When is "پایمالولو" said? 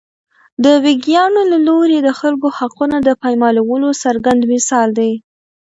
3.21-3.89